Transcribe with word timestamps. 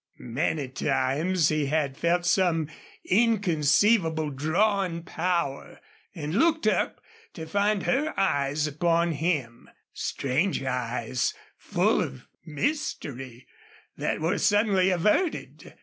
Many 0.17 0.67
times 0.69 1.49
he 1.49 1.67
had 1.67 1.95
felt 1.95 2.25
some 2.25 2.69
inconceivable 3.05 4.31
drawing 4.31 5.03
power, 5.03 5.79
and 6.15 6.33
looked 6.33 6.65
up 6.65 6.99
to 7.35 7.45
find 7.45 7.83
her 7.83 8.11
eyes 8.19 8.65
upon 8.65 9.11
him, 9.11 9.69
strange 9.93 10.63
eyes 10.63 11.35
full 11.55 12.01
of 12.01 12.25
mystery, 12.43 13.45
that 13.95 14.19
were 14.21 14.39
suddenly 14.39 14.89
averted. 14.89 15.75